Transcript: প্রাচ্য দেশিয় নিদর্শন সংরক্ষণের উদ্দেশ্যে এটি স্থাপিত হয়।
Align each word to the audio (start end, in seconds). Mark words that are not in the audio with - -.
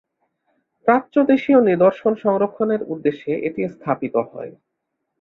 প্রাচ্য 0.85 1.15
দেশিয় 1.31 1.59
নিদর্শন 1.69 2.13
সংরক্ষণের 2.23 2.81
উদ্দেশ্যে 2.93 3.31
এটি 3.47 3.61
স্থাপিত 3.73 4.15
হয়। 4.29 4.51